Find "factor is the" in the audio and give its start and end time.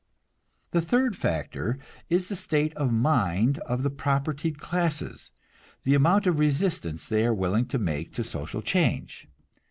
1.15-2.35